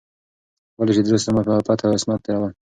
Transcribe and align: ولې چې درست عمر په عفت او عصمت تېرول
ولې 0.77 0.91
چې 0.97 1.01
درست 1.05 1.25
عمر 1.29 1.43
په 1.47 1.53
عفت 1.57 1.79
او 1.81 1.95
عصمت 1.97 2.19
تېرول 2.25 2.51